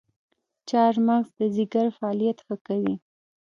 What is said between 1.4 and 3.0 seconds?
ځیګر فعالیت ښه کوي.